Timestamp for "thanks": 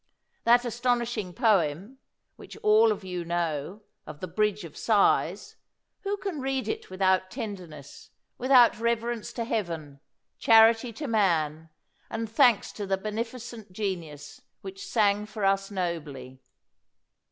12.27-12.71